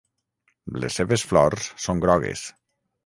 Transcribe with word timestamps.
Les 0.83 0.97
seves 1.01 1.25
flors 1.33 1.67
són 1.85 2.01
grogues. 2.07 2.47